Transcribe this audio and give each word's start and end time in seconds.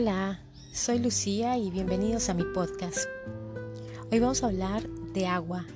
Hola, 0.00 0.38
soy 0.72 1.00
Lucía 1.00 1.58
y 1.58 1.72
bienvenidos 1.72 2.28
a 2.28 2.34
mi 2.34 2.44
podcast. 2.44 3.08
Hoy 4.12 4.20
vamos 4.20 4.44
a 4.44 4.46
hablar 4.46 4.88
de 4.88 5.26
agua, 5.26 5.66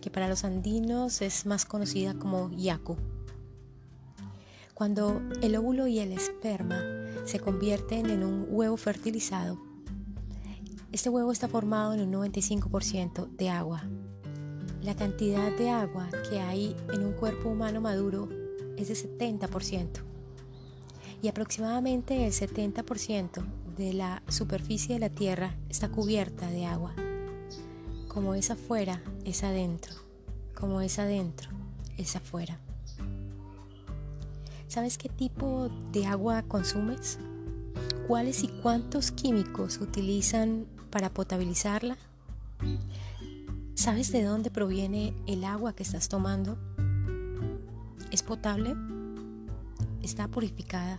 que 0.00 0.08
para 0.08 0.26
los 0.26 0.42
andinos 0.44 1.20
es 1.20 1.44
más 1.44 1.66
conocida 1.66 2.14
como 2.14 2.50
yaku. 2.52 2.96
Cuando 4.72 5.20
el 5.42 5.54
óvulo 5.54 5.86
y 5.86 5.98
el 5.98 6.12
esperma 6.12 6.82
se 7.26 7.40
convierten 7.40 8.08
en 8.08 8.24
un 8.24 8.46
huevo 8.48 8.78
fertilizado, 8.78 9.60
este 10.90 11.10
huevo 11.10 11.30
está 11.30 11.46
formado 11.46 11.92
en 11.92 12.00
un 12.00 12.32
95% 12.32 13.28
de 13.36 13.50
agua. 13.50 13.82
La 14.80 14.96
cantidad 14.96 15.54
de 15.58 15.68
agua 15.68 16.08
que 16.30 16.40
hay 16.40 16.74
en 16.90 17.04
un 17.04 17.12
cuerpo 17.12 17.50
humano 17.50 17.82
maduro 17.82 18.30
es 18.78 18.88
de 18.88 18.94
70% 18.94 20.07
y 21.22 21.28
aproximadamente 21.28 22.26
el 22.26 22.32
70% 22.32 23.44
de 23.76 23.92
la 23.92 24.22
superficie 24.28 24.94
de 24.94 25.00
la 25.00 25.08
Tierra 25.08 25.56
está 25.68 25.88
cubierta 25.88 26.50
de 26.50 26.66
agua. 26.66 26.94
Como 28.08 28.34
es 28.34 28.50
afuera, 28.50 29.02
es 29.24 29.44
adentro. 29.44 29.94
Como 30.54 30.80
es 30.80 30.98
adentro, 30.98 31.50
es 31.96 32.16
afuera. 32.16 32.58
¿Sabes 34.66 34.98
qué 34.98 35.08
tipo 35.08 35.70
de 35.92 36.06
agua 36.06 36.42
consumes? 36.42 37.18
¿Cuáles 38.06 38.42
y 38.42 38.48
cuántos 38.48 39.10
químicos 39.12 39.78
utilizan 39.78 40.66
para 40.90 41.10
potabilizarla? 41.10 41.96
¿Sabes 43.74 44.10
de 44.12 44.24
dónde 44.24 44.50
proviene 44.50 45.14
el 45.26 45.44
agua 45.44 45.74
que 45.74 45.84
estás 45.84 46.08
tomando? 46.08 46.58
¿Es 48.10 48.22
potable? 48.22 48.74
¿Está 50.08 50.26
purificada? 50.26 50.96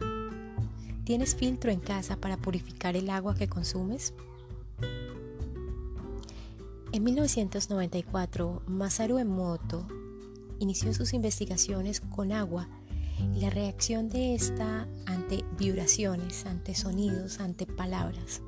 ¿Tienes 1.04 1.34
filtro 1.34 1.72
en 1.72 1.80
casa 1.80 2.18
para 2.18 2.38
purificar 2.38 2.96
el 2.96 3.10
agua 3.10 3.34
que 3.34 3.50
consumes? 3.50 4.14
En 6.92 7.04
1994, 7.04 8.62
Masaru 8.68 9.18
Emoto 9.18 9.88
inició 10.60 10.94
sus 10.94 11.14
investigaciones 11.16 12.02
con 12.02 12.32
agua 12.32 12.70
y 13.36 13.40
la 13.40 13.50
reacción 13.50 14.10
de 14.10 14.36
esta 14.36 14.88
ante 15.08 15.44
vibraciones, 15.58 16.46
ante 16.46 16.76
sonidos, 16.76 17.40
ante 17.40 17.66
palabras. 17.66 18.44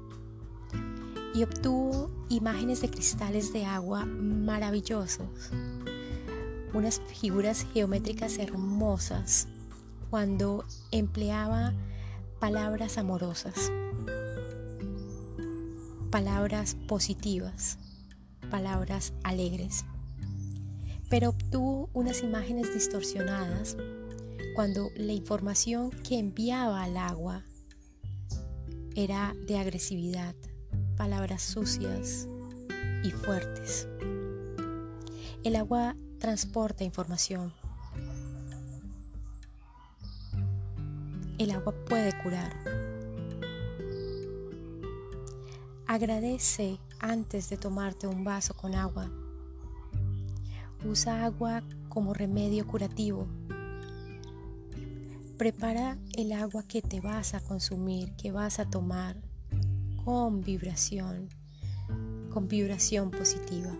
Y 1.33 1.41
obtuvo 1.41 2.11
imágenes 2.29 2.81
de 2.81 2.91
cristales 2.91 3.51
de 3.51 3.65
agua 3.65 4.05
maravillosos, 4.05 5.27
unas 6.71 7.01
figuras 7.01 7.65
geométricas 7.73 8.37
hermosas 8.37 9.47
cuando 10.11 10.65
empleaba 10.91 11.73
palabras 12.41 12.97
amorosas, 12.97 13.71
palabras 16.11 16.75
positivas, 16.85 17.79
palabras 18.49 19.13
alegres. 19.23 19.85
Pero 21.09 21.29
obtuvo 21.29 21.89
unas 21.93 22.23
imágenes 22.23 22.73
distorsionadas 22.73 23.77
cuando 24.53 24.89
la 24.97 25.13
información 25.13 25.91
que 25.91 26.19
enviaba 26.19 26.83
al 26.83 26.97
agua 26.97 27.45
era 28.95 29.33
de 29.47 29.57
agresividad, 29.59 30.35
palabras 30.97 31.41
sucias 31.41 32.27
y 33.01 33.11
fuertes. 33.11 33.87
El 35.45 35.55
agua 35.55 35.95
transporta 36.19 36.83
información, 36.83 37.53
El 41.41 41.49
agua 41.49 41.73
puede 41.73 42.13
curar. 42.21 42.53
Agradece 45.87 46.77
antes 46.99 47.49
de 47.49 47.57
tomarte 47.57 48.05
un 48.05 48.23
vaso 48.23 48.53
con 48.53 48.75
agua. 48.75 49.09
Usa 50.85 51.25
agua 51.25 51.63
como 51.89 52.13
remedio 52.13 52.67
curativo. 52.67 53.25
Prepara 55.39 55.97
el 56.13 56.31
agua 56.31 56.61
que 56.67 56.83
te 56.83 57.01
vas 57.01 57.33
a 57.33 57.39
consumir, 57.39 58.15
que 58.17 58.31
vas 58.31 58.59
a 58.59 58.69
tomar 58.69 59.17
con 60.05 60.41
vibración, 60.41 61.27
con 62.29 62.47
vibración 62.47 63.09
positiva. 63.09 63.75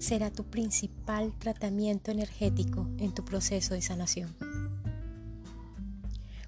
Será 0.00 0.32
tu 0.32 0.42
principal 0.42 1.32
tratamiento 1.38 2.10
energético 2.10 2.88
en 2.98 3.14
tu 3.14 3.24
proceso 3.24 3.74
de 3.74 3.80
sanación. 3.80 4.34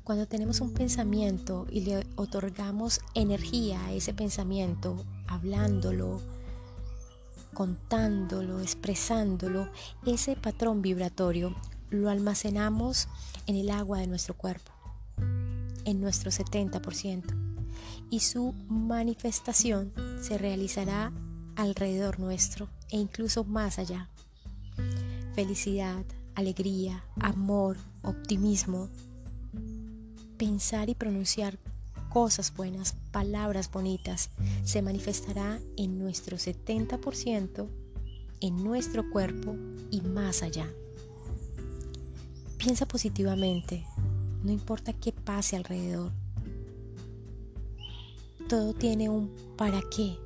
Cuando 0.07 0.29
tenemos 0.29 0.61
un 0.61 0.73
pensamiento 0.73 1.67
y 1.69 1.81
le 1.81 2.07
otorgamos 2.15 3.01
energía 3.15 3.85
a 3.87 3.93
ese 3.93 4.15
pensamiento, 4.15 5.05
hablándolo, 5.27 6.23
contándolo, 7.53 8.61
expresándolo, 8.61 9.69
ese 10.07 10.37
patrón 10.37 10.81
vibratorio 10.81 11.57
lo 11.91 12.09
almacenamos 12.09 13.09
en 13.49 13.57
el 13.57 13.69
agua 13.69 13.99
de 13.99 14.07
nuestro 14.07 14.37
cuerpo, 14.37 14.71
en 15.85 16.01
nuestro 16.01 16.31
70%, 16.31 17.25
y 18.09 18.21
su 18.21 18.53
manifestación 18.69 19.93
se 20.21 20.39
realizará 20.39 21.13
alrededor 21.57 22.21
nuestro 22.21 22.69
e 22.91 22.97
incluso 22.97 23.43
más 23.43 23.81
allá. 23.81 24.09
Felicidad, 25.35 26.05
alegría, 26.37 27.03
amor, 27.19 27.77
optimismo, 28.05 28.89
pensar 30.37 30.89
y 30.89 30.95
pronunciar 30.95 31.59
cosas 32.09 32.55
buenas, 32.55 32.95
palabras 33.11 33.71
bonitas, 33.71 34.31
se 34.65 34.83
manifestará 34.83 35.61
en 35.77 35.99
nuestro 35.99 36.37
70%, 36.37 37.69
en 38.41 38.65
nuestro 38.65 39.11
cuerpo 39.11 39.55
y 39.91 40.01
más 40.01 40.43
allá. 40.43 40.73
Piensa 42.59 42.87
positivamente, 42.87 43.85
no 44.43 44.51
importa 44.51 44.93
qué 44.93 45.13
pase 45.13 45.57
alrededor. 45.57 46.13
Todo 48.49 48.73
tiene 48.75 49.09
un 49.09 49.31
para 49.57 49.81
qué. 49.95 50.17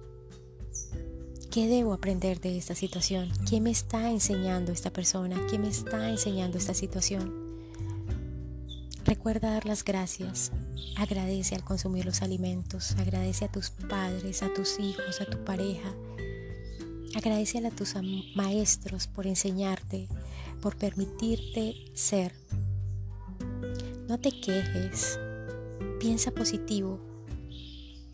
¿Qué 1.51 1.67
debo 1.67 1.93
aprender 1.93 2.41
de 2.41 2.57
esta 2.57 2.77
situación? 2.77 3.31
¿Qué 3.49 3.61
me 3.61 3.73
está 3.73 4.11
enseñando 4.11 4.71
esta 4.71 4.93
persona? 4.93 5.45
¿Qué 5.51 5.59
me 5.59 5.69
está 5.69 6.09
enseñando 6.09 6.59
esta 6.59 6.75
situación? 6.75 7.50
Recuerda 9.05 9.53
dar 9.53 9.65
las 9.65 9.83
gracias. 9.83 10.53
Agradece 10.97 11.55
al 11.55 11.65
consumir 11.65 12.05
los 12.05 12.23
alimentos. 12.23 12.93
Agradece 12.99 13.47
a 13.47 13.53
tus 13.53 13.71
padres, 13.71 14.43
a 14.43 14.53
tus 14.53 14.79
hijos, 14.79 15.21
a 15.21 15.25
tu 15.25 15.43
pareja. 15.45 15.95
Agradece 17.17 17.67
a 17.67 17.71
tus 17.71 17.95
maestros 18.35 19.07
por 19.07 19.27
enseñarte, 19.27 20.07
por 20.61 20.77
permitirte 20.77 21.75
ser. 21.95 22.33
No 24.07 24.19
te 24.21 24.39
quejes. 24.39 25.19
Piensa 25.99 26.31
positivo. 26.31 27.01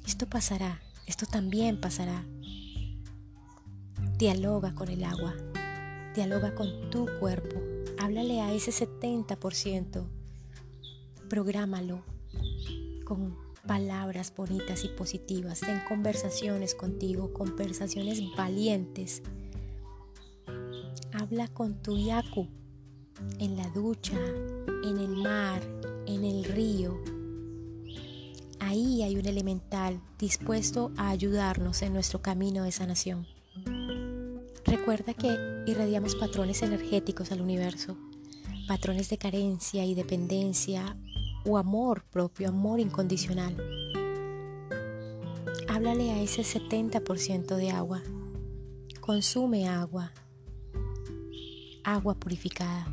Esto 0.06 0.26
pasará. 0.26 0.80
Esto 1.06 1.26
también 1.26 1.80
pasará. 1.80 2.24
Dialoga 4.16 4.74
con 4.74 4.88
el 4.88 5.02
agua. 5.04 5.34
Dialoga 6.14 6.54
con 6.54 6.90
tu 6.90 7.06
cuerpo. 7.18 7.60
Háblale 7.98 8.40
a 8.40 8.52
ese 8.52 8.70
70% 8.70 10.15
Prográmalo 11.28 12.02
con 13.04 13.36
palabras 13.66 14.32
bonitas 14.36 14.84
y 14.84 14.88
positivas. 14.88 15.60
Ten 15.60 15.80
conversaciones 15.88 16.74
contigo, 16.74 17.32
conversaciones 17.32 18.22
valientes. 18.36 19.22
Habla 21.12 21.48
con 21.48 21.82
tu 21.82 21.98
yaku 21.98 22.46
en 23.38 23.56
la 23.56 23.68
ducha, 23.70 24.16
en 24.84 24.98
el 24.98 25.16
mar, 25.16 25.62
en 26.06 26.24
el 26.24 26.44
río. 26.44 27.00
Ahí 28.60 29.02
hay 29.02 29.16
un 29.16 29.26
elemental 29.26 30.00
dispuesto 30.18 30.92
a 30.96 31.10
ayudarnos 31.10 31.82
en 31.82 31.92
nuestro 31.92 32.22
camino 32.22 32.62
de 32.64 32.72
sanación. 32.72 33.26
Recuerda 34.64 35.14
que 35.14 35.28
irradiamos 35.66 36.16
patrones 36.16 36.62
energéticos 36.62 37.32
al 37.32 37.40
universo, 37.40 37.96
patrones 38.66 39.08
de 39.08 39.18
carencia 39.18 39.84
y 39.84 39.94
dependencia 39.94 40.96
o 41.46 41.56
amor 41.56 42.02
propio, 42.10 42.48
amor 42.48 42.80
incondicional. 42.80 43.56
Háblale 45.68 46.10
a 46.12 46.22
ese 46.22 46.42
70% 46.42 47.56
de 47.56 47.70
agua. 47.70 48.02
Consume 49.00 49.68
agua, 49.68 50.12
agua 51.84 52.14
purificada. 52.14 52.86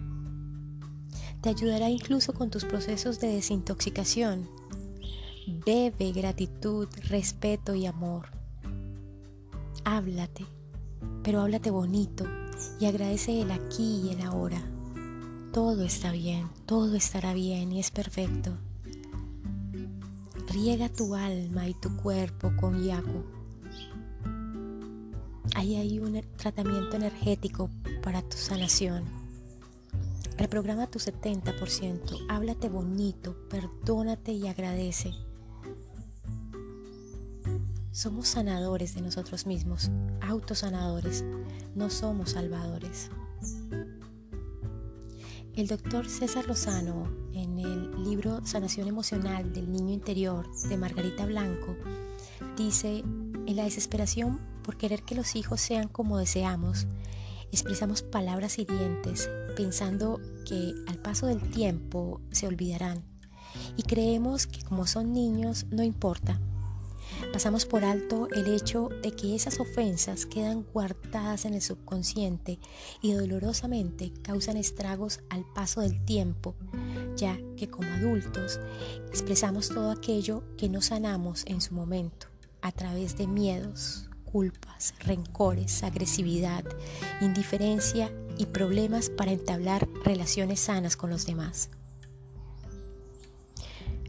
Te 1.42 1.50
ayudará 1.50 1.90
incluso 1.90 2.34
con 2.34 2.50
tus 2.50 2.64
procesos 2.66 3.20
de 3.20 3.28
desintoxicación. 3.28 4.48
Bebe 5.66 6.12
gratitud, 6.12 6.88
respeto 7.10 7.74
y 7.74 7.86
amor. 7.86 8.28
Háblate, 9.84 10.46
pero 11.24 11.42
háblate 11.42 11.72
bonito 11.72 12.26
y 12.80 12.86
agradece 12.86 13.42
el 13.42 13.52
aquí 13.52 14.04
y 14.06 14.12
el 14.12 14.22
ahora 14.22 14.73
todo 15.54 15.84
está 15.84 16.12
bien, 16.12 16.50
todo 16.66 16.96
estará 16.96 17.36
bien 17.36 17.72
y 17.72 17.80
es 17.80 17.92
perfecto. 17.92 18.58
Riega 20.48 20.90
tu 20.90 21.14
alma 21.14 21.68
y 21.68 21.76
tu 21.76 21.96
cuerpo 21.96 22.52
con 22.60 22.84
yaku. 22.84 23.24
Ahí 25.56 25.76
hay 25.76 26.00
un 26.00 26.20
tratamiento 26.38 26.96
energético 26.96 27.70
para 28.02 28.24
tu 28.24 28.36
sanación. 28.36 29.04
Reprograma 30.40 30.88
tu 30.88 30.98
70%, 30.98 32.26
háblate 32.30 32.68
bonito, 32.68 33.38
perdónate 33.48 34.32
y 34.32 34.48
agradece. 34.48 35.12
Somos 37.92 38.28
sanadores 38.28 38.96
de 38.96 39.02
nosotros 39.02 39.46
mismos, 39.46 39.92
autosanadores, 40.20 41.24
no 41.76 41.92
somos 41.92 42.32
salvadores. 42.32 43.12
El 45.56 45.68
doctor 45.68 46.10
César 46.10 46.48
Lozano, 46.48 47.08
en 47.32 47.60
el 47.60 48.04
libro 48.04 48.44
Sanación 48.44 48.88
Emocional 48.88 49.54
del 49.54 49.72
Niño 49.72 49.94
Interior 49.94 50.50
de 50.68 50.78
Margarita 50.78 51.28
Blanco, 51.28 51.76
dice, 52.58 53.04
en 53.46 53.56
la 53.56 53.66
desesperación 53.66 54.40
por 54.64 54.78
querer 54.78 55.04
que 55.04 55.14
los 55.14 55.36
hijos 55.36 55.62
sean 55.62 55.90
como 55.90 56.18
deseamos, 56.18 56.88
expresamos 57.52 58.02
palabras 58.02 58.58
hirientes 58.58 59.30
pensando 59.56 60.20
que 60.44 60.74
al 60.88 60.98
paso 60.98 61.28
del 61.28 61.42
tiempo 61.52 62.20
se 62.32 62.48
olvidarán. 62.48 63.04
Y 63.78 63.84
creemos 63.84 64.48
que 64.48 64.64
como 64.64 64.88
son 64.88 65.14
niños 65.14 65.68
no 65.70 65.84
importa 65.84 66.40
Pasamos 67.32 67.66
por 67.66 67.84
alto 67.84 68.28
el 68.32 68.54
hecho 68.54 68.90
de 69.02 69.12
que 69.12 69.36
esas 69.36 69.60
ofensas 69.60 70.26
quedan 70.26 70.64
guardadas 70.74 71.46
en 71.46 71.54
el 71.54 71.62
subconsciente 71.62 72.60
y 73.02 73.14
dolorosamente 73.14 74.12
causan 74.22 74.58
estragos 74.58 75.20
al 75.30 75.46
paso 75.54 75.82
del 75.82 76.04
tiempo, 76.06 76.56
ya 77.16 77.40
que 77.58 77.70
como 77.70 77.92
adultos 77.92 78.60
expresamos 79.10 79.70
todo 79.70 79.92
aquello 79.92 80.44
que 80.58 80.70
no 80.70 80.82
sanamos 80.82 81.44
en 81.48 81.62
su 81.62 81.74
momento 81.74 82.28
a 82.62 82.72
través 82.72 83.18
de 83.18 83.28
miedos, 83.28 84.10
culpas, 84.32 84.96
rencores, 85.00 85.84
agresividad, 85.84 86.64
indiferencia 87.22 88.12
y 88.38 88.48
problemas 88.48 89.10
para 89.10 89.32
entablar 89.32 89.88
relaciones 90.04 90.60
sanas 90.60 90.96
con 90.96 91.10
los 91.10 91.26
demás. 91.26 91.70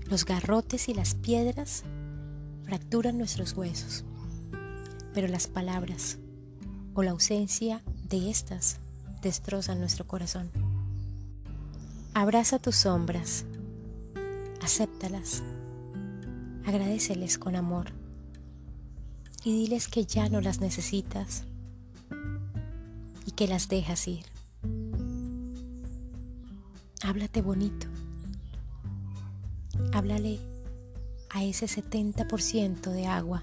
Los 0.07 0.25
garrotes 0.25 0.89
y 0.89 0.95
las 0.95 1.15
piedras 1.15 1.85
fracturan 2.65 3.19
nuestros 3.19 3.53
huesos, 3.55 4.05
pero 5.13 5.29
las 5.29 5.47
palabras 5.47 6.19
o 6.95 7.03
la 7.03 7.11
ausencia 7.11 7.83
de 8.09 8.31
estas 8.31 8.79
destrozan 9.23 9.81
nuestro 9.81 10.07
corazón. 10.07 10.51
Abraza 12.15 12.59
tus 12.59 12.77
sombras, 12.77 13.45
acéptalas, 14.63 15.43
agradeceles 16.65 17.39
con 17.39 17.57
amor 17.57 17.93
y 19.43 19.53
diles 19.53 19.89
que 19.89 20.07
ya 20.07 20.29
no 20.29 20.41
las 20.41 20.61
necesitas 20.61 21.45
y 23.27 23.33
que 23.33 23.49
las 23.49 23.69
dejas 23.69 24.07
ir. 24.09 24.25
Háblate 27.03 27.43
bonito. 27.43 27.87
Háblale 29.93 30.54
a 31.35 31.43
ese 31.43 31.67
70% 31.67 32.93
de 32.93 33.09
agua 33.09 33.43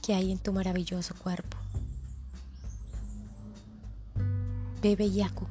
que 0.00 0.14
hay 0.14 0.30
en 0.30 0.38
tu 0.38 0.52
maravilloso 0.52 1.12
cuerpo. 1.16 1.56
Bebe 4.80 5.10
yaku, 5.10 5.46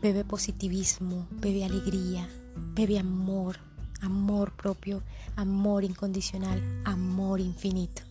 bebe 0.00 0.24
positivismo, 0.24 1.28
bebe 1.32 1.64
alegría, 1.64 2.26
bebe 2.74 2.98
amor, 2.98 3.58
amor 4.00 4.52
propio, 4.56 5.02
amor 5.36 5.84
incondicional, 5.84 6.62
amor 6.86 7.40
infinito. 7.40 8.02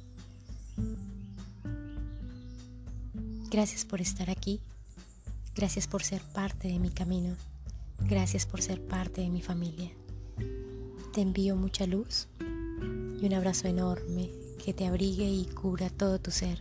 Gracias 3.50 3.84
por 3.84 4.00
estar 4.00 4.30
aquí, 4.30 4.62
gracias 5.56 5.88
por 5.88 6.04
ser 6.04 6.22
parte 6.22 6.68
de 6.68 6.78
mi 6.78 6.92
camino, 6.92 7.36
gracias 8.02 8.46
por 8.46 8.62
ser 8.62 8.86
parte 8.86 9.22
de 9.22 9.30
mi 9.30 9.42
familia. 9.42 9.90
Te 11.14 11.22
envío 11.22 11.56
mucha 11.56 11.86
luz 11.86 12.28
y 12.40 13.26
un 13.26 13.34
abrazo 13.34 13.68
enorme 13.68 14.32
que 14.64 14.74
te 14.74 14.86
abrigue 14.86 15.26
y 15.26 15.46
cubra 15.46 15.90
todo 15.90 16.20
tu 16.20 16.32
ser. 16.32 16.60